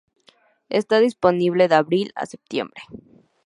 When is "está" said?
0.69-0.99